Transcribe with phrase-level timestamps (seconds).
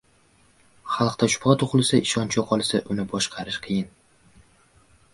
[0.93, 3.97] Xalqda shubha tug‘ilsa, ishonch yo‘qolsa, uni boshqarish qiyin.